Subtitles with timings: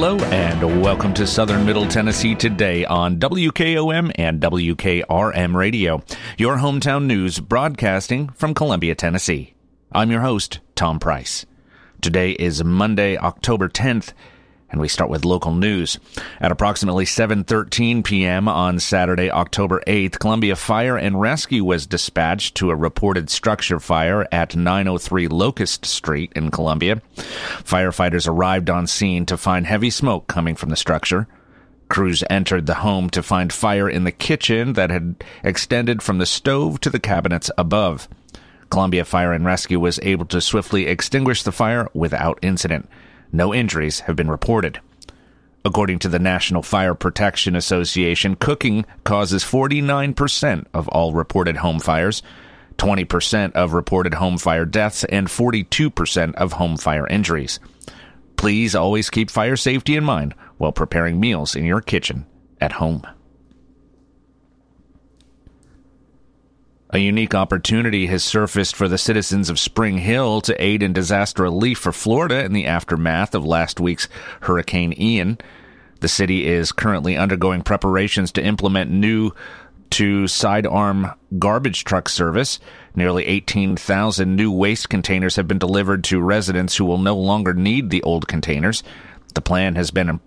[0.00, 6.04] Hello and welcome to Southern Middle Tennessee today on WKOM and WKRM Radio,
[6.38, 9.54] your hometown news broadcasting from Columbia, Tennessee.
[9.90, 11.46] I'm your host, Tom Price.
[12.00, 14.12] Today is Monday, October 10th,
[14.70, 15.98] and we start with local news.
[16.40, 18.48] At approximately 7:13 p.m.
[18.48, 24.26] on Saturday, October 8th, Columbia Fire and Rescue was dispatched to a reported structure fire
[24.30, 27.00] at 903 Locust Street in Columbia.
[27.16, 31.26] Firefighters arrived on scene to find heavy smoke coming from the structure.
[31.88, 36.26] Crews entered the home to find fire in the kitchen that had extended from the
[36.26, 38.08] stove to the cabinets above.
[38.70, 42.88] Columbia Fire and Rescue was able to swiftly extinguish the fire without incident.
[43.32, 44.80] No injuries have been reported.
[45.64, 52.22] According to the National Fire Protection Association, cooking causes 49% of all reported home fires,
[52.78, 57.60] 20% of reported home fire deaths, and 42% of home fire injuries.
[58.36, 62.24] Please always keep fire safety in mind while preparing meals in your kitchen
[62.60, 63.02] at home.
[66.90, 71.42] A unique opportunity has surfaced for the citizens of Spring Hill to aid in disaster
[71.42, 74.08] relief for Florida in the aftermath of last week's
[74.40, 75.36] Hurricane Ian.
[76.00, 79.32] The city is currently undergoing preparations to implement new
[79.90, 82.58] to sidearm garbage truck service.
[82.94, 87.90] Nearly 18,000 new waste containers have been delivered to residents who will no longer need
[87.90, 88.82] the old containers.
[89.34, 90.20] The plan has been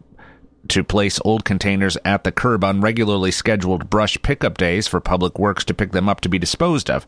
[0.67, 5.37] to place old containers at the curb on regularly scheduled brush pickup days for public
[5.39, 7.05] works to pick them up to be disposed of.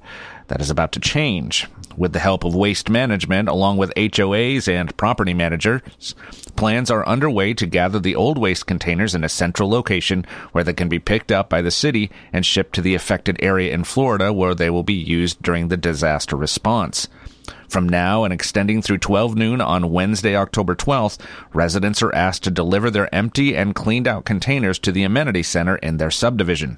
[0.48, 1.68] That is about to change.
[1.96, 6.16] With the help of waste management, along with HOAs and property managers,
[6.56, 10.74] plans are underway to gather the old waste containers in a central location where they
[10.74, 14.34] can be picked up by the city and shipped to the affected area in Florida
[14.34, 17.08] where they will be used during the disaster response.
[17.68, 21.20] From now and extending through 12 noon on Wednesday, October 12th,
[21.54, 25.76] residents are asked to deliver their empty and cleaned out containers to the amenity center
[25.78, 26.78] in their subdivision.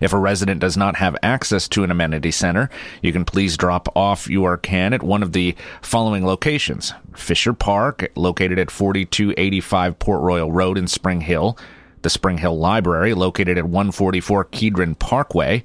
[0.00, 2.70] If a resident does not have access to an amenity center,
[3.02, 6.92] you can please drop off your can at one of the following locations.
[7.14, 11.58] Fisher Park, located at 4285 Port Royal Road in Spring Hill,
[12.02, 15.64] the Spring Hill Library, located at 144 Kedron Parkway,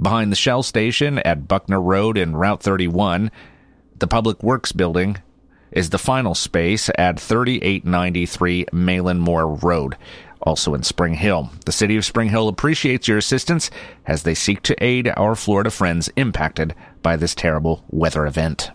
[0.00, 3.30] behind the Shell Station at Buckner Road and Route 31,
[3.98, 5.18] the Public Works Building
[5.72, 9.96] is the final space at 3893 Mahlon Moore Road,
[10.42, 11.50] also in Spring Hill.
[11.64, 13.70] The City of Spring Hill appreciates your assistance
[14.06, 18.70] as they seek to aid our Florida friends impacted by this terrible weather event.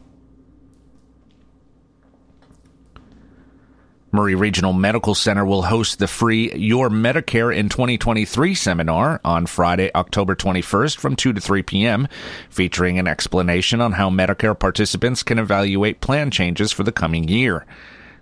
[4.16, 9.92] Maury Regional Medical Center will host the free Your Medicare in 2023 seminar on Friday,
[9.94, 12.08] October 21st from 2 to 3 p.m.,
[12.50, 17.66] featuring an explanation on how Medicare participants can evaluate plan changes for the coming year.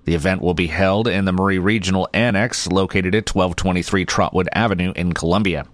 [0.05, 4.93] The event will be held in the Maury Regional Annex located at 1223 Trotwood Avenue
[4.95, 5.67] in Columbia.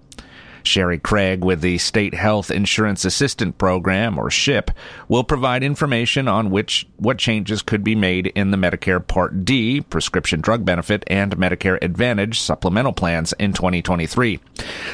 [0.64, 4.72] Sherry Craig with the State Health Insurance Assistant Program, or SHIP,
[5.08, 9.82] will provide information on which what changes could be made in the Medicare Part D
[9.82, 14.40] prescription drug benefit and Medicare Advantage supplemental plans in 2023.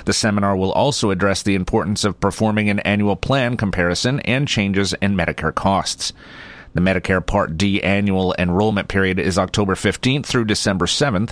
[0.06, 4.94] The seminar will also address the importance of performing an annual plan comparison and changes
[5.02, 6.14] in Medicare costs.
[6.74, 11.31] The Medicare Part D annual enrollment period is October 15th through December 7th.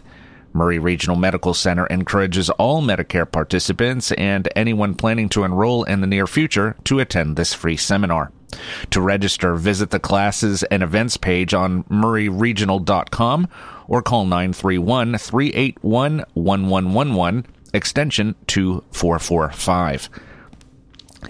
[0.54, 6.08] Maury Regional Medical Center encourages all Medicare participants and anyone planning to enroll in the
[6.08, 8.32] near future to attend this free seminar.
[8.92, 13.48] To register, visit the classes and events page on mauryregional.com
[13.88, 20.10] or call 931 381 1111, extension 2445.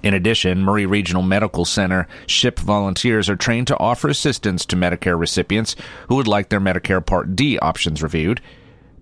[0.02, 5.20] In addition, Maury Regional Medical Center SHIP volunteers are trained to offer assistance to Medicare
[5.20, 5.76] recipients
[6.10, 8.42] who would like their Medicare Part D options reviewed.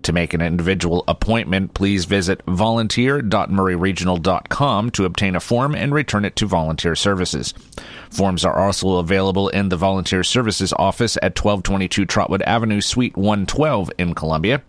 [0.02, 6.34] To make an individual appointment, please visit volunteer.mauryregional.com to obtain a form and return it
[6.36, 7.52] to Volunteer Services.
[8.10, 13.92] Forms are also available in the Volunteer Services office at 1222 Trotwood Avenue, Suite 112
[13.98, 14.62] in Columbia.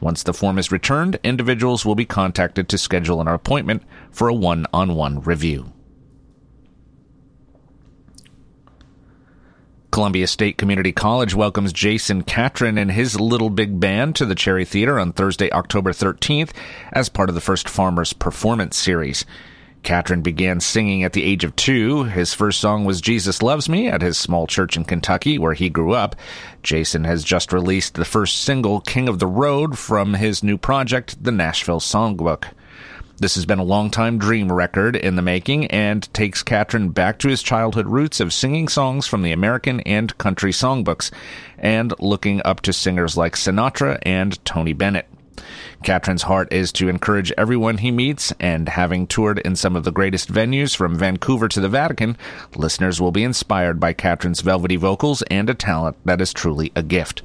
[0.00, 4.34] Once the form is returned, individuals will be contacted to schedule an appointment for a
[4.34, 5.73] one on one review.
[9.94, 14.64] Columbia State Community College welcomes Jason Catron and his Little Big Band to the Cherry
[14.64, 16.50] Theater on Thursday, October 13th
[16.90, 19.24] as part of the First Farmers Performance Series.
[19.84, 22.02] Catron began singing at the age of two.
[22.02, 25.70] His first song was Jesus Loves Me at his small church in Kentucky, where he
[25.70, 26.16] grew up.
[26.64, 31.22] Jason has just released the first single, King of the Road, from his new project,
[31.22, 32.46] the Nashville Songbook.
[33.24, 37.28] This has been a long-time dream record in the making and takes Catron back to
[37.30, 41.10] his childhood roots of singing songs from the American and country songbooks
[41.56, 45.06] and looking up to singers like Sinatra and Tony Bennett.
[45.82, 49.90] Catron's heart is to encourage everyone he meets, and having toured in some of the
[49.90, 52.18] greatest venues from Vancouver to the Vatican,
[52.56, 56.82] listeners will be inspired by Catron's velvety vocals and a talent that is truly a
[56.82, 57.22] gift.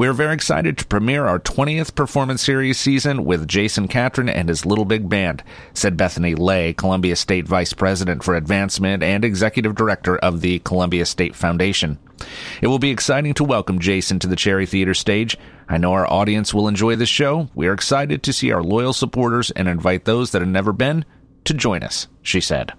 [0.00, 4.48] We are very excited to premiere our 20th Performance Series season with Jason Catron and
[4.48, 5.44] his Little Big Band,
[5.74, 11.04] said Bethany Lay, Columbia State Vice President for Advancement and Executive Director of the Columbia
[11.04, 11.98] State Foundation.
[12.62, 15.36] It will be exciting to welcome Jason to the Cherry Theater stage.
[15.68, 17.50] I know our audience will enjoy this show.
[17.54, 21.04] We are excited to see our loyal supporters and invite those that have never been
[21.44, 22.72] to join us, she said.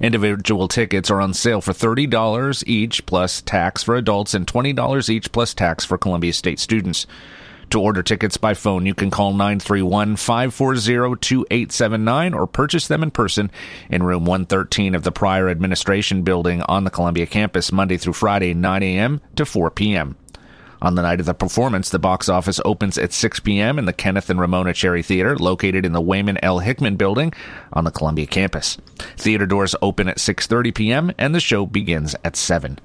[0.00, 5.32] Individual tickets are on sale for $30 each plus tax for adults and $20 each
[5.32, 7.06] plus tax for Columbia State students.
[7.70, 13.10] To order tickets by phone, you can call 931 540 2879 or purchase them in
[13.10, 13.50] person
[13.88, 18.52] in room 113 of the Prior Administration Building on the Columbia campus Monday through Friday,
[18.52, 19.22] 9 a.m.
[19.36, 20.16] to 4 p.m.
[20.82, 23.78] On the night of the performance, the box office opens at 6 p.m.
[23.78, 26.58] in the Kenneth and Ramona Cherry Theater, located in the Waymon L.
[26.58, 27.32] Hickman building
[27.72, 28.78] on the Columbia campus.
[29.16, 31.12] Theater doors open at 6:30 p.m.
[31.18, 32.80] and the show begins at 7.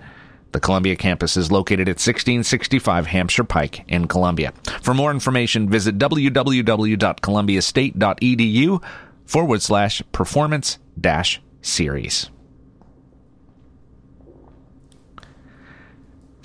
[0.51, 4.53] The Columbia campus is located at 1665 Hampshire Pike in Columbia.
[4.81, 8.83] For more information, visit www.columbiastate.edu
[9.25, 12.29] forward slash performance dash series.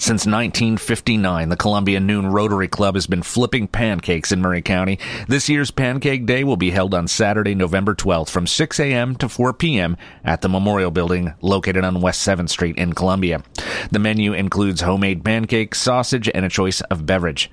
[0.03, 4.99] Since 1959, the Columbia Noon Rotary Club has been flipping pancakes in Maury County.
[5.29, 9.15] This year's Pancake Day will be held on Saturday, November 12th from 6 a.m.
[9.15, 9.97] to 4 p.m.
[10.25, 13.45] at the Memorial Building located on West 7th Street in Columbia.
[13.93, 17.49] The menu includes homemade pancakes, sausage, and a choice of beverage.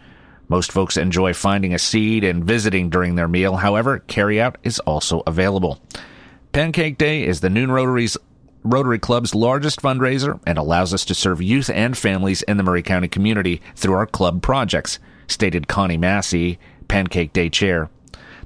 [0.48, 3.58] Most folks enjoy finding a seat and visiting during their meal.
[3.58, 5.80] However, carryout is also available.
[6.52, 8.18] Pancake Day is the Noon Rotary's
[8.64, 12.84] Rotary Club's largest fundraiser and allows us to serve youth and families in the Maury
[12.84, 17.90] County community through our club projects, stated Connie Massey, Pancake Day Chair.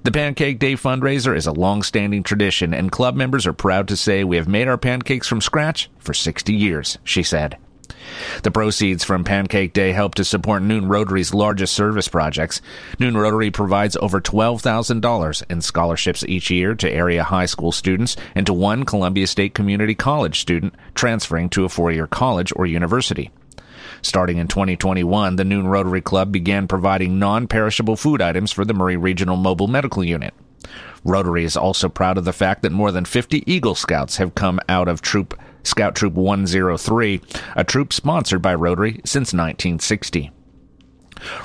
[0.03, 4.23] The Pancake Day fundraiser is a long-standing tradition, and club members are proud to say
[4.23, 7.57] we have made our pancakes from scratch for 60 years, she said.
[8.43, 12.61] The proceeds from Pancake Day help to support Noon Rotary's largest service projects.
[12.99, 18.45] Noon Rotary provides over $12,000 in scholarships each year to area high school students and
[18.45, 23.31] to one Columbia State Community College student transferring to a four-year college or university.
[24.01, 28.97] Starting in 2021, the Noon Rotary Club began providing non-perishable food items for the Maury
[28.97, 30.33] Regional Mobile Medical Unit.
[31.05, 34.59] Rotary is also proud of the fact that more than 50 Eagle Scouts have come
[34.69, 37.21] out of Troop Scout Troop 103,
[37.55, 40.31] a troop sponsored by Rotary since 1960.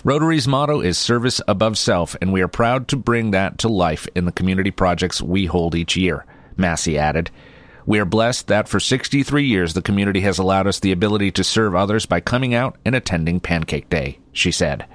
[0.03, 4.09] Rotary's motto is service above self, and we are proud to bring that to life
[4.15, 6.27] in the community projects we hold each year,
[6.57, 7.31] Massey added.
[7.87, 11.45] We are blessed that for 63 years the community has allowed us the ability to
[11.45, 14.87] serve others by coming out and attending Pancake Day, she said.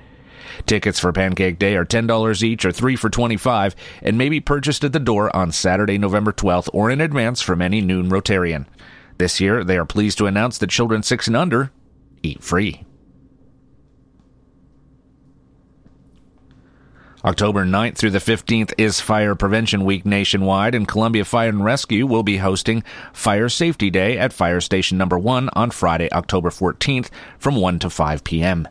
[0.65, 4.83] Tickets for Pancake Day are $10 each or 3 for 25 and may be purchased
[4.83, 8.67] at the door on Saturday, November 12th or in advance from any noon Rotarian.
[9.18, 11.71] This year, they are pleased to announce that children 6 and under
[12.21, 12.83] eat free.
[17.26, 22.06] October 9th through the 15th is Fire Prevention Week nationwide, and Columbia Fire and Rescue
[22.06, 22.83] will be hosting
[23.14, 27.09] Fire Safety Day at Fire Station Number 1 on Friday, October 14th
[27.40, 28.68] from 1 to 5 p.m.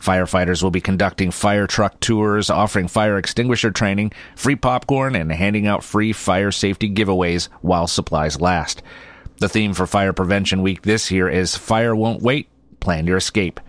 [0.00, 5.66] Firefighters will be conducting fire truck tours, offering fire extinguisher training, free popcorn, and handing
[5.68, 8.82] out free fire safety giveaways while supplies last.
[9.38, 12.48] The theme for Fire Prevention Week this year is Fire Won't Wait,
[12.80, 13.60] Plan Your Escape.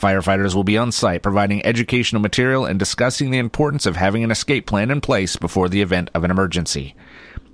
[0.00, 4.30] Firefighters will be on site providing educational material and discussing the importance of having an
[4.30, 6.96] escape plan in place before the event of an emergency.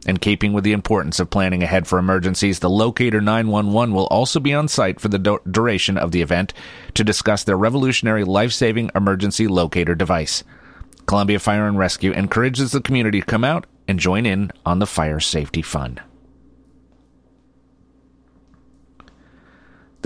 [0.06, 4.38] In keeping with the importance of planning ahead for emergencies, the Locator 911 will also
[4.38, 6.54] be on site for the du- duration of the event
[6.94, 10.44] to discuss their revolutionary life-saving emergency locator device.
[11.06, 14.86] Columbia Fire and Rescue encourages the community to come out and join in on the
[14.86, 15.98] fire safety fun.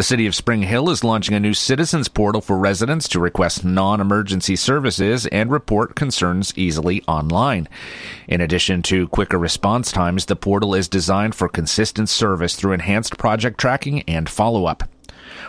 [0.02, 3.64] The City of Spring Hill is launching a new citizens portal for residents to request
[3.64, 7.68] non-emergency services and report concerns easily online.
[8.26, 13.16] In addition to quicker response times, the portal is designed for consistent service through enhanced
[13.16, 14.82] project tracking and follow-up.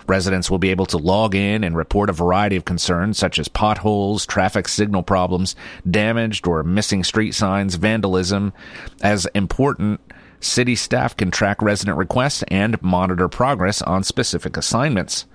[0.06, 3.48] Residents will be able to log in and report a variety of concerns such as
[3.48, 5.56] potholes, traffic signal problems,
[5.90, 8.54] damaged or missing street signs, vandalism,
[9.02, 10.00] as important
[10.44, 15.26] City staff can track resident requests and monitor progress on specific assignments.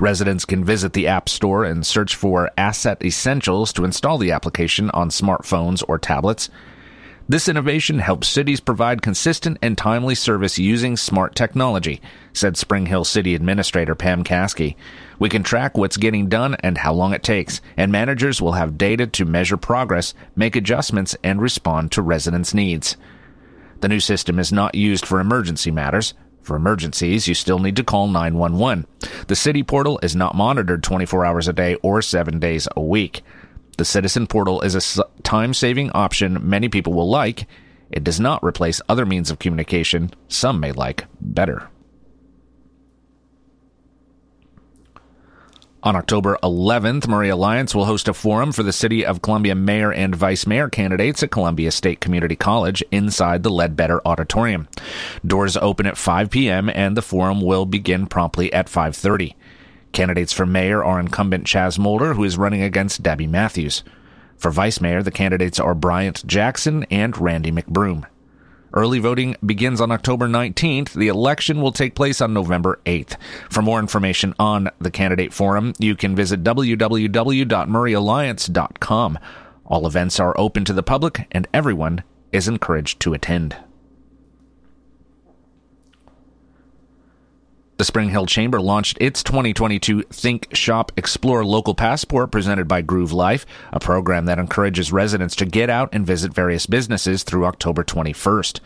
[0.00, 4.90] Residents can visit the App Store and search for Asset Essentials to install the application
[4.90, 6.50] on smartphones or tablets.
[7.28, 12.00] This innovation helps cities provide consistent and timely service using smart technology,
[12.32, 14.76] said Spring Hill City Administrator Pam Caskey.
[15.18, 18.78] We can track what's getting done and how long it takes, and managers will have
[18.78, 22.96] data to measure progress, make adjustments, and respond to residents' needs.
[23.80, 26.14] The new system is not used for emergency matters.
[26.42, 28.86] For emergencies, you still need to call 911.
[29.26, 33.22] The city portal is not monitored 24 hours a day or 7 days a week.
[33.76, 37.46] The Citizen Portal is a time saving option many people will like.
[37.90, 41.68] It does not replace other means of communication some may like better.
[45.82, 49.92] On October 11th, Maury Alliance will host a forum for the City of Columbia mayor
[49.92, 54.66] and vice mayor candidates at Columbia State Community College inside the Ledbetter Auditorium.
[55.24, 56.68] Doors open at 5 p.m.
[56.70, 59.34] and the forum will begin promptly at 5:30.
[59.92, 63.82] Candidates for mayor are incumbent Chaz Molder, who is running against Debbie Matthews.
[64.36, 68.04] For vice mayor, the candidates are Bryant Jackson and Randy McBroom.
[68.74, 70.92] Early voting begins on October 19th.
[70.92, 73.16] The election will take place on November 8th.
[73.48, 79.18] For more information on the candidate forum, you can visit www.mauryalliance.com.
[79.64, 83.56] All events are open to the public and everyone is encouraged to attend.
[87.78, 93.12] The Spring Hill Chamber launched its 2022 Think Shop Explore Local Passport presented by Groove
[93.12, 97.84] Life, a program that encourages residents to get out and visit various businesses through October
[97.84, 98.60] 21st.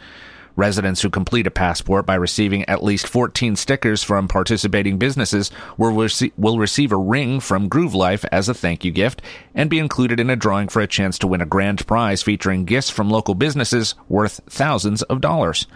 [0.55, 5.91] Residents who complete a passport by receiving at least 14 stickers from participating businesses will,
[5.91, 9.23] rece- will receive a ring from Groove Life as a thank you gift
[9.57, 12.65] and be included in a drawing for a chance to win a grand prize featuring
[12.65, 15.67] gifts from local businesses worth thousands of dollars.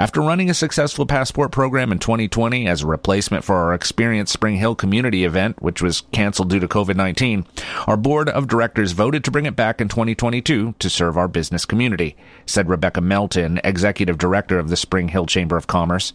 [0.00, 4.56] After running a successful passport program in 2020 as a replacement for our Experience Spring
[4.56, 7.44] Hill community event, which was canceled due to COVID-19,
[7.86, 11.66] our board of directors voted to bring it back in 2022 to serve our business
[11.66, 12.16] community,
[12.46, 16.14] said Rebecca Melton, executive director of the Spring Hill Chamber of Commerce.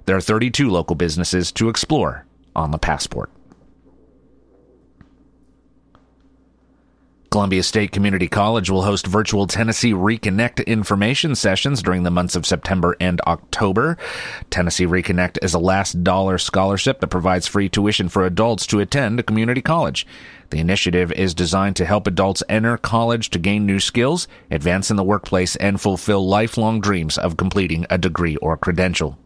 [0.06, 3.30] There are 32 local businesses to explore on the Passport.
[7.30, 12.46] Columbia State Community College will host virtual Tennessee Reconnect information sessions during the months of
[12.46, 13.98] September and October.
[14.48, 19.20] Tennessee Reconnect is a last dollar scholarship that provides free tuition for adults to attend
[19.20, 20.06] a community college.
[20.50, 24.96] The initiative is designed to help adults enter college to gain new skills, advance in
[24.96, 29.18] the workplace, and fulfill lifelong dreams of completing a degree or credential.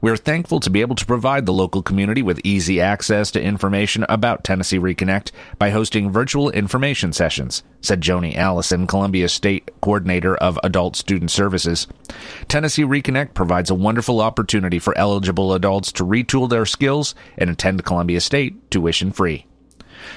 [0.00, 3.42] We are thankful to be able to provide the local community with easy access to
[3.42, 10.36] information about Tennessee Reconnect by hosting virtual information sessions, said Joni Allison, Columbia State Coordinator
[10.36, 11.86] of Adult Student Services.
[12.46, 17.84] Tennessee Reconnect provides a wonderful opportunity for eligible adults to retool their skills and attend
[17.84, 19.46] Columbia State tuition free.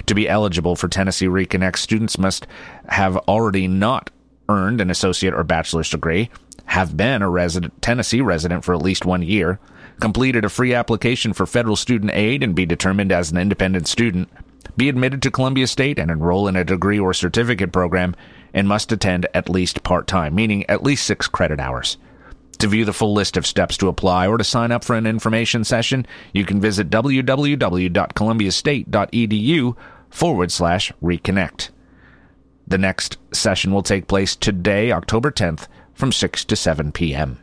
[0.06, 2.48] To be eligible for Tennessee Reconnect, students must
[2.88, 4.10] have already not
[4.48, 6.30] earned an associate or bachelor's degree,
[6.66, 9.60] have been a resident, Tennessee resident for at least one year,
[10.00, 14.30] completed a free application for federal student aid and be determined as an independent student,
[14.78, 18.16] be admitted to Columbia State and enroll in a degree or certificate program,
[18.54, 21.98] and must attend at least part time, meaning at least six credit hours.
[22.60, 25.08] To view the full list of steps to apply or to sign up for an
[25.08, 29.76] information session, you can visit www.columbiastate.edu
[30.10, 31.70] forward slash reconnect.
[32.68, 37.40] The next session will take place today, October 10th, from 6 to 7 p.m.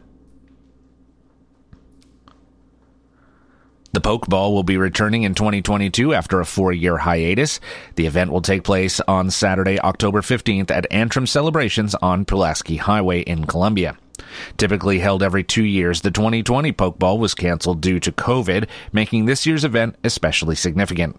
[3.96, 7.60] The Polk Ball will be returning in 2022 after a four year hiatus.
[7.94, 13.20] The event will take place on Saturday, October 15th at Antrim Celebrations on Pulaski Highway
[13.20, 13.96] in Columbia.
[14.58, 19.24] Typically held every two years, the 2020 Polk Ball was canceled due to COVID, making
[19.24, 21.18] this year's event especially significant.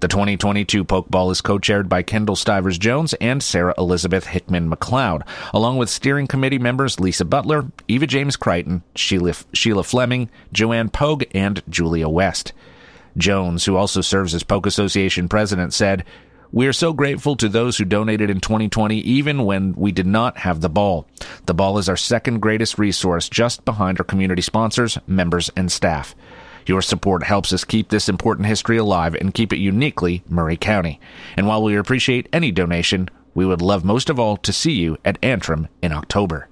[0.00, 5.22] The 2022 Polk Ball is co-chaired by Kendall Stivers Jones and Sarah Elizabeth Hickman McLeod,
[5.54, 11.24] along with steering committee members Lisa Butler, Eva James Crichton, Sheila, Sheila Fleming, Joanne Pogue,
[11.32, 12.52] and Julia West.
[13.16, 16.04] Jones, who also serves as Polk Association president, said,
[16.54, 20.38] we are so grateful to those who donated in 2020, even when we did not
[20.38, 21.04] have the ball.
[21.46, 26.14] The ball is our second greatest resource, just behind our community sponsors, members, and staff.
[26.66, 31.00] Your support helps us keep this important history alive and keep it uniquely Maury County.
[31.36, 34.96] And while we appreciate any donation, we would love most of all to see you
[35.04, 36.48] at Antrim in October.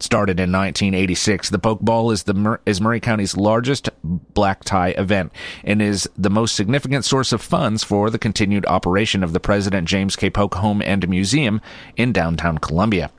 [0.00, 5.32] Started in 1986, the Polk Ball is the is Maury County's largest black tie event
[5.64, 9.88] and is the most significant source of funds for the continued operation of the President
[9.88, 10.30] James K.
[10.30, 11.60] Polk Home and Museum
[11.96, 13.10] in downtown Columbia.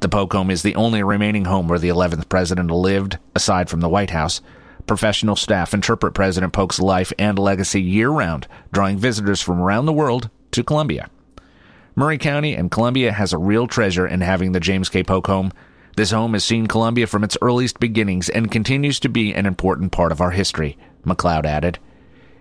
[0.00, 3.80] The Polk Home is the only remaining home where the 11th president lived, aside from
[3.80, 4.40] the White House.
[4.88, 9.92] Professional staff interpret President Polk's life and legacy year round, drawing visitors from around the
[9.92, 11.10] world to Columbia.
[11.94, 15.02] Maury County and Columbia has a real treasure in having the James K.
[15.02, 15.52] Polk home.
[15.96, 19.92] This home has seen Columbia from its earliest beginnings and continues to be an important
[19.92, 21.78] part of our history, McLeod added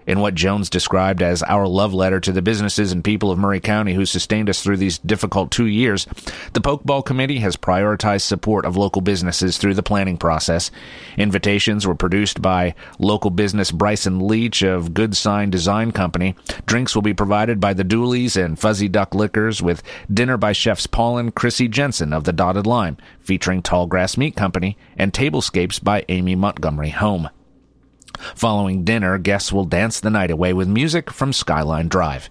[0.08, 3.60] in what Jones described as our love letter to the businesses and people of Maury
[3.60, 6.08] County who sustained us through these difficult two years,
[6.54, 10.72] the Polk Ball Committee has prioritized support of local businesses through the planning process.
[11.18, 16.36] Invitations were produced by local business Bryson Leach of Good Sign Design Company.
[16.66, 20.88] Drinks will be provided by the Dooleys and Fuzzy Duck Liquors with dinner by chefs
[20.88, 25.84] Paul and Chrissy Jensen of the Dotted Lime, featuring Tall Grass Meat Company, and tablescapes
[25.84, 27.30] by Amy Montgomery Home.
[28.36, 32.30] Following dinner, guests will dance the night away with music from Skyline Drive.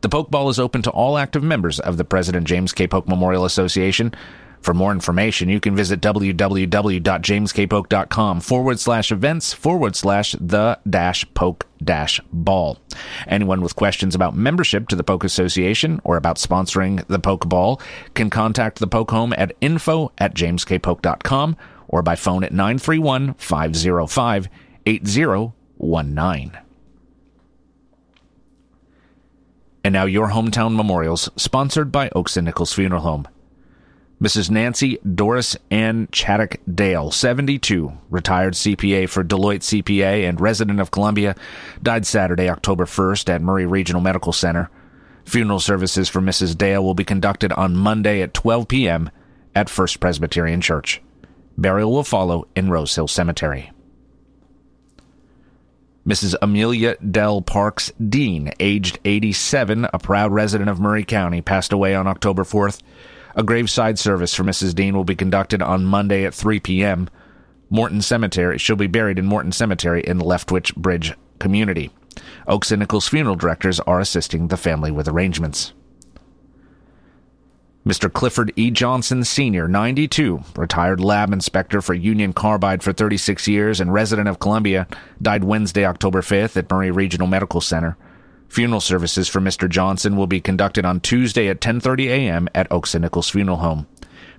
[0.00, 2.86] The Polk Ball is open to all active members of the President James K.
[2.86, 4.14] Polk Memorial Association.
[4.62, 11.66] For more information, you can visit www.jameskpolk.com forward slash events forward slash the dash polk
[11.82, 12.78] dash ball.
[13.26, 17.80] Anyone with questions about membership to the Polk Association or about sponsoring the Polk Ball
[18.14, 21.56] can contact the Polk Home at info at jameskpolk.com
[21.88, 24.48] or by phone at 931 505
[24.86, 26.58] 8019.
[29.82, 33.26] And now your hometown memorials, sponsored by Oakes and Nichols Funeral Home.
[34.20, 34.50] Mrs.
[34.50, 41.34] Nancy Doris Ann Chaddock Dale, 72, retired CPA for Deloitte CPA and resident of Columbia,
[41.82, 44.68] died Saturday, October 1st at Maury Regional Medical Center.
[45.24, 46.58] Funeral services for Mrs.
[46.58, 49.10] Dale will be conducted on Monday at 12 p.m.
[49.54, 51.00] at First Presbyterian Church.
[51.56, 53.70] Burial will follow in Rose Hill Cemetery.
[56.06, 56.34] Mrs.
[56.40, 62.06] Amelia Dell Parks Dean, aged 87, a proud resident of Maury County, passed away on
[62.06, 62.80] October 4th.
[63.36, 64.74] A graveside service for Mrs.
[64.74, 67.08] Dean will be conducted on Monday at 3 p.m.
[67.68, 68.58] Morton Cemetery.
[68.58, 71.90] She'll be buried in Morton Cemetery in Leftwich Bridge community.
[72.46, 75.72] Oakes and Nichols funeral directors are assisting the family with arrangements.
[77.86, 78.12] Mr.
[78.12, 78.70] Clifford E.
[78.70, 84.38] Johnson, Sr., 92, retired lab inspector for Union Carbide for 36 years and resident of
[84.38, 84.86] Columbia,
[85.22, 87.96] died Wednesday, October 5th at Maury Regional Medical Center.
[88.50, 89.66] Funeral services for Mr.
[89.66, 92.48] Johnson will be conducted on Tuesday at 10:30 a.m.
[92.54, 93.86] at Oakes and Nichols Funeral Home.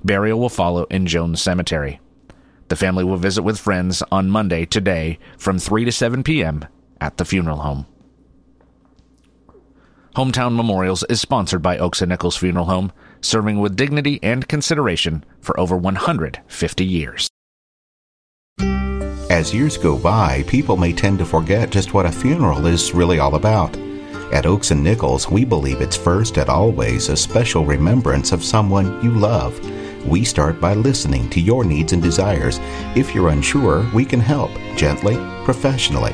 [0.03, 1.99] Burial will follow in Jones Cemetery.
[2.67, 6.65] The family will visit with friends on Monday today from 3 to 7 p.m.
[6.99, 7.87] at the funeral home.
[10.15, 15.23] Hometown Memorials is sponsored by Oakes and Nichols Funeral Home serving with dignity and consideration
[15.39, 17.29] for over 150 years.
[19.29, 23.19] As years go by, people may tend to forget just what a funeral is really
[23.19, 23.77] all about.
[24.33, 29.01] At Oakes and Nichols, we believe it's first and always a special remembrance of someone
[29.01, 29.57] you love.
[30.05, 32.59] We start by listening to your needs and desires.
[32.97, 36.13] If you're unsure, we can help gently, professionally.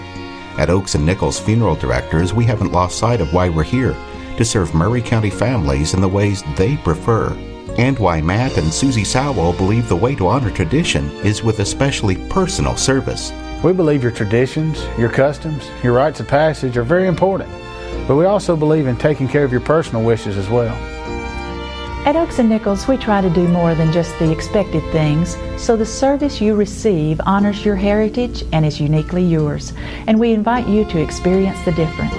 [0.57, 3.95] At Oakes and Nichols Funeral Directors, we haven't lost sight of why we're here
[4.37, 7.31] to serve Maury County families in the ways they prefer.
[7.77, 12.15] And why Matt and Susie Sowell believe the way to honor tradition is with especially
[12.29, 13.31] personal service.
[13.63, 17.51] We believe your traditions, your customs, your rites of passage are very important,
[18.07, 20.75] but we also believe in taking care of your personal wishes as well.
[22.07, 25.75] At Oakes and Nichols, we try to do more than just the expected things, so
[25.75, 29.73] the service you receive honors your heritage and is uniquely yours,
[30.07, 32.15] and we invite you to experience the difference.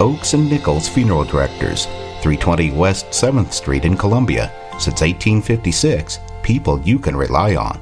[0.00, 1.86] Oakes and Nichols Funeral Directors,
[2.22, 4.52] 320 West 7th Street in Columbia.
[4.74, 7.80] Since 1856, people you can rely on.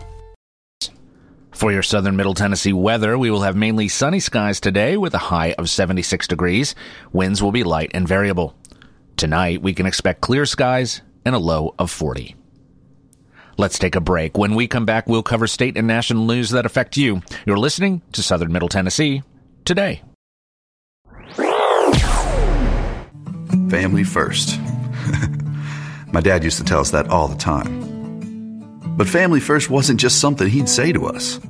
[1.51, 5.19] For your southern middle Tennessee weather, we will have mainly sunny skies today with a
[5.19, 6.75] high of 76 degrees.
[7.13, 8.55] Winds will be light and variable.
[9.17, 12.37] Tonight, we can expect clear skies and a low of 40.
[13.57, 14.37] Let's take a break.
[14.37, 17.23] When we come back, we'll cover state and national news that affect you.
[17.47, 19.23] You're listening to Southern Middle Tennessee
[19.65, 20.03] today.
[23.71, 24.61] Family first.
[26.13, 27.87] My dad used to tell us that all the time.
[28.99, 31.41] But family first wasn't just something he'd say to us.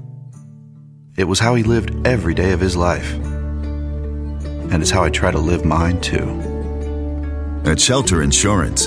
[1.17, 3.13] It was how he lived every day of his life.
[3.13, 6.56] And it's how I try to live mine too.
[7.67, 8.87] At Shelter Insurance,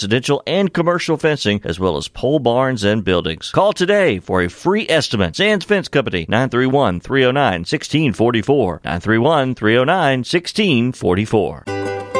[0.00, 3.50] residential and commercial fencing, as well as pole barns and buildings.
[3.50, 5.36] Call today for a free estimate.
[5.36, 8.80] Sands Fence Company, 931 309 1644.
[8.82, 11.79] 931 309 1644.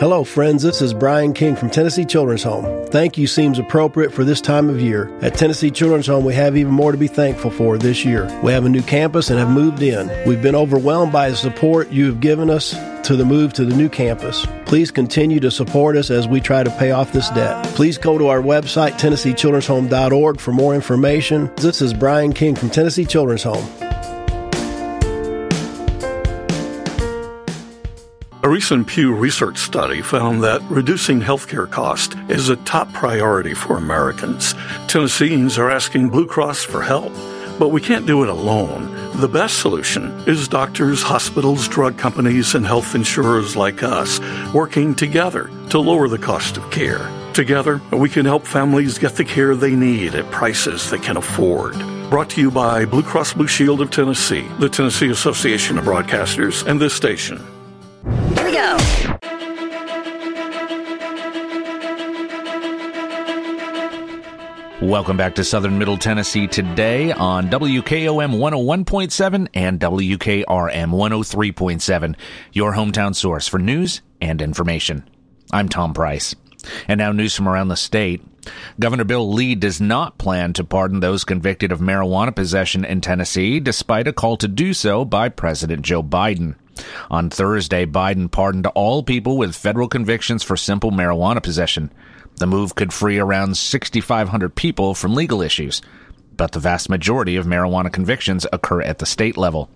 [0.00, 0.62] Hello, friends.
[0.62, 2.86] This is Brian King from Tennessee Children's Home.
[2.86, 5.10] Thank you seems appropriate for this time of year.
[5.22, 8.26] At Tennessee Children's Home, we have even more to be thankful for this year.
[8.44, 10.08] We have a new campus and have moved in.
[10.24, 12.76] We've been overwhelmed by the support you have given us
[13.08, 14.46] to the move to the new campus.
[14.66, 17.66] Please continue to support us as we try to pay off this debt.
[17.74, 21.50] Please go to our website, TennesseeChildren'sHome.org, for more information.
[21.56, 23.87] This is Brian King from Tennessee Children's Home.
[28.40, 33.76] A recent Pew Research study found that reducing healthcare costs is a top priority for
[33.76, 34.54] Americans.
[34.86, 37.12] Tennesseans are asking Blue Cross for help,
[37.58, 38.94] but we can't do it alone.
[39.16, 44.20] The best solution is doctors, hospitals, drug companies, and health insurers like us
[44.54, 47.10] working together to lower the cost of care.
[47.34, 51.76] Together, we can help families get the care they need at prices they can afford.
[52.08, 56.64] Brought to you by Blue Cross Blue Shield of Tennessee, the Tennessee Association of Broadcasters,
[56.64, 57.44] and this station.
[64.88, 72.16] Welcome back to Southern Middle Tennessee today on WKOM 101.7 and WKRM 103.7,
[72.54, 75.06] your hometown source for news and information.
[75.52, 76.34] I'm Tom Price.
[76.88, 78.24] And now news from around the state.
[78.80, 83.60] Governor Bill Lee does not plan to pardon those convicted of marijuana possession in Tennessee,
[83.60, 86.54] despite a call to do so by President Joe Biden.
[87.10, 91.92] On Thursday, Biden pardoned all people with federal convictions for simple marijuana possession.
[92.38, 95.82] The move could free around 6,500 people from legal issues,
[96.36, 99.68] but the vast majority of marijuana convictions occur at the state level.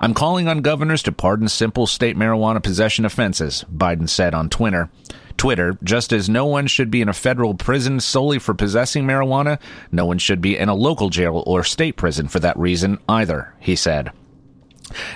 [0.00, 4.90] I'm calling on governors to pardon simple state marijuana possession offenses, Biden said on Twitter.
[5.36, 9.58] Twitter, just as no one should be in a federal prison solely for possessing marijuana,
[9.90, 13.54] no one should be in a local jail or state prison for that reason either,
[13.58, 14.12] he said.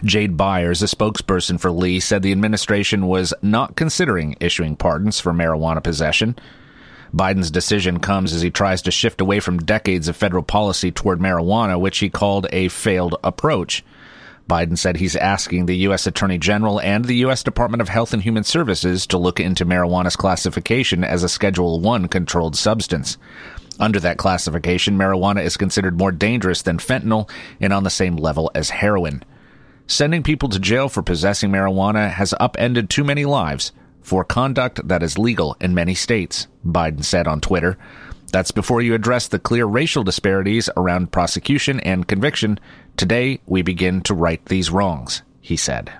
[0.05, 5.33] Jade Byers, a spokesperson for Lee, said the administration was not considering issuing pardons for
[5.33, 6.37] marijuana possession.
[7.15, 11.21] Biden's decision comes as he tries to shift away from decades of federal policy toward
[11.21, 13.85] marijuana, which he called a failed approach.
[14.49, 16.07] Biden said he's asking the U.S.
[16.07, 17.43] Attorney General and the U.S.
[17.43, 22.09] Department of Health and Human Services to look into marijuana's classification as a Schedule 1
[22.09, 23.19] controlled substance.
[23.79, 27.29] Under that classification, marijuana is considered more dangerous than fentanyl
[27.61, 29.23] and on the same level as heroin.
[29.87, 33.73] Sending people to jail for possessing marijuana has upended too many lives
[34.03, 37.79] for conduct that is legal in many states, Biden said on Twitter.
[38.33, 42.59] That's before you address the clear racial disparities around prosecution and conviction.
[42.97, 45.93] Today, we begin to right these wrongs, he said.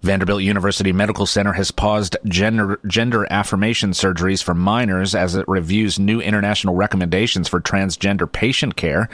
[0.00, 5.98] Vanderbilt University Medical Center has paused gender, gender affirmation surgeries for minors as it reviews
[5.98, 9.08] new international recommendations for transgender patient care.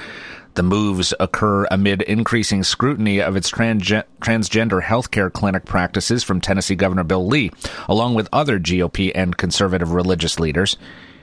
[0.54, 6.76] The moves occur amid increasing scrutiny of its transge- transgender healthcare clinic practices from Tennessee
[6.76, 7.50] Governor Bill Lee,
[7.88, 10.76] along with other GOP and conservative religious leaders.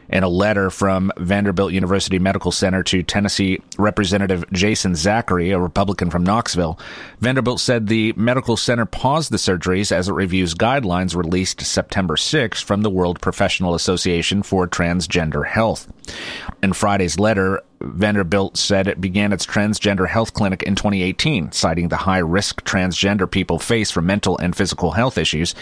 [0.10, 6.10] In a letter from Vanderbilt University Medical Center to Tennessee Representative Jason Zachary, a Republican
[6.10, 6.78] from Knoxville,
[7.22, 12.62] Vanderbilt said the medical center paused the surgeries as it reviews guidelines released September 6
[12.62, 15.90] from the World Professional Association for Transgender Health.
[16.62, 21.98] In Friday's letter, Vanderbilt said it began its transgender health clinic in 2018, citing the
[21.98, 25.56] high risk transgender people face for mental and physical health issues.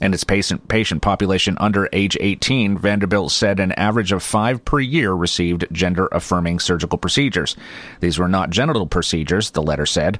[0.00, 4.80] And its patient, patient population under age 18, Vanderbilt said an average of five per
[4.80, 7.56] year received gender affirming surgical procedures.
[8.00, 10.18] These were not genital procedures, the letter said.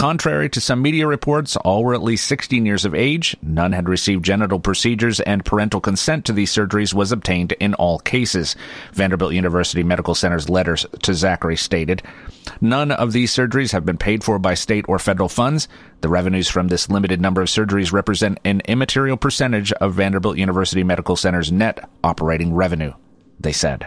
[0.00, 3.36] Contrary to some media reports, all were at least 16 years of age.
[3.42, 7.98] None had received genital procedures, and parental consent to these surgeries was obtained in all
[7.98, 8.56] cases.
[8.94, 12.02] Vanderbilt University Medical Center's letter to Zachary stated
[12.62, 15.68] None of these surgeries have been paid for by state or federal funds.
[16.00, 20.82] The revenues from this limited number of surgeries represent an immaterial percentage of Vanderbilt University
[20.82, 22.94] Medical Center's net operating revenue,
[23.38, 23.86] they said.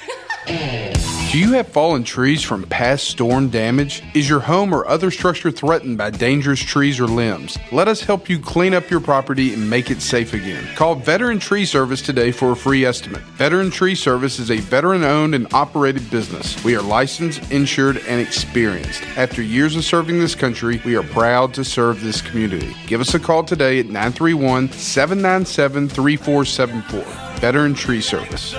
[0.45, 4.03] Do you have fallen trees from past storm damage?
[4.13, 7.57] Is your home or other structure threatened by dangerous trees or limbs?
[7.71, 10.67] Let us help you clean up your property and make it safe again.
[10.75, 13.21] Call Veteran Tree Service today for a free estimate.
[13.37, 16.61] Veteran Tree Service is a veteran owned and operated business.
[16.63, 19.03] We are licensed, insured, and experienced.
[19.15, 22.75] After years of serving this country, we are proud to serve this community.
[22.87, 27.39] Give us a call today at 931 797 3474.
[27.39, 28.53] Veteran Tree Service.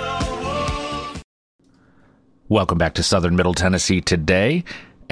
[2.53, 4.63] Welcome back to Southern Middle Tennessee today.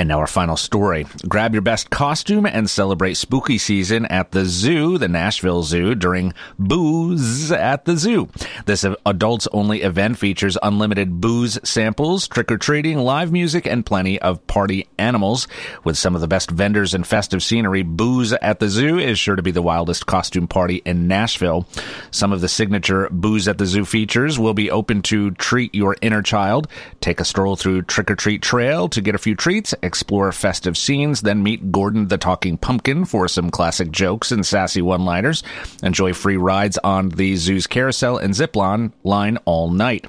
[0.02, 1.06] And now our final story.
[1.30, 6.34] Grab your best costume and celebrate spooky season at the zoo, the Nashville Zoo, during
[6.58, 8.28] Booze at the Zoo.
[8.66, 14.20] This adults only event features unlimited booze samples, trick or treating, live music, and plenty
[14.20, 15.48] of party animals.
[15.84, 19.36] With some of the best vendors and festive scenery, Booze at the Zoo is sure
[19.36, 21.68] to be the wildest costume party in Nashville.
[22.10, 25.96] Some of the signature Booze at the Zoo features will be open to treat your
[26.02, 26.68] inner child,
[27.02, 30.78] take a stroll through Trick or Treat Trail to get a few treats, explore festive
[30.78, 35.44] scenes, then meet Gordon the Talking Pumpkin for some classic jokes and sassy one liners.
[35.84, 40.08] Enjoy free rides on the zoo's carousel and zip line, line all night.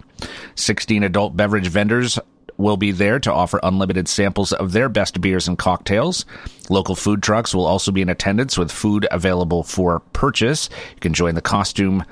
[0.54, 2.16] 16 adult beverage vendors
[2.58, 6.24] will be there to offer unlimited samples of their best beers and cocktails.
[6.70, 10.70] Local food trucks will also be in attendance with food available for purchase.
[10.94, 12.04] You can join the costume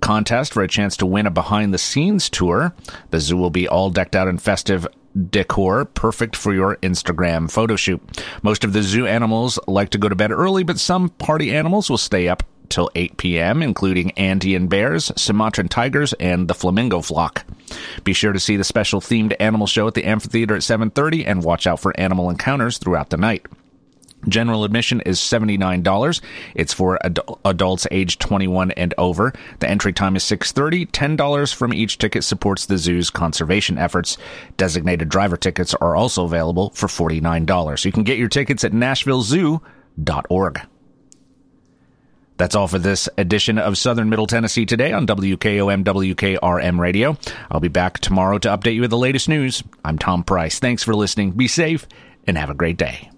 [0.00, 2.74] contest for a chance to win a behind the scenes tour.
[3.10, 4.86] The zoo will be all decked out in festive
[5.30, 8.00] decor, perfect for your Instagram photo shoot.
[8.42, 11.88] Most of the zoo animals like to go to bed early, but some party animals
[11.88, 17.44] will stay up till 8 p.m., including Andean bears, Sumatran tigers, and the flamingo flock.
[18.02, 21.44] Be sure to see the special themed animal show at the amphitheater at 7:30 and
[21.44, 23.46] watch out for animal encounters throughout the night.
[24.28, 26.20] General admission is $79.
[26.54, 29.32] It's for ad- adults aged 21 and over.
[29.60, 30.86] The entry time is 6:30.
[30.86, 34.16] $10 from each ticket supports the zoo's conservation efforts.
[34.56, 37.84] Designated driver tickets are also available for $49.
[37.84, 40.60] You can get your tickets at nashvillezoo.org.
[42.36, 47.16] That's all for this edition of Southern Middle Tennessee today on WKOM WKRM Radio.
[47.48, 49.62] I'll be back tomorrow to update you with the latest news.
[49.84, 50.58] I'm Tom Price.
[50.58, 51.30] Thanks for listening.
[51.30, 51.86] Be safe
[52.26, 53.10] and have a great day.